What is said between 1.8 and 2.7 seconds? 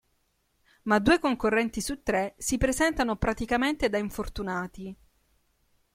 tre si